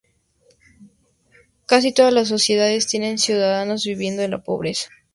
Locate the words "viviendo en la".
3.85-4.41